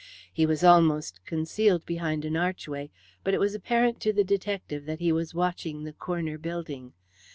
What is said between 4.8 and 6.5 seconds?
that he was watching the corner